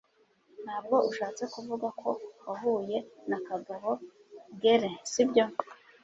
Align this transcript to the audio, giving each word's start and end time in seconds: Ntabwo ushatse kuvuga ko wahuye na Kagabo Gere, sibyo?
Ntabwo 0.63 0.95
ushatse 1.09 1.43
kuvuga 1.53 1.87
ko 2.01 2.09
wahuye 2.47 2.97
na 3.29 3.37
Kagabo 3.47 3.89
Gere, 4.61 4.91
sibyo? 5.11 5.45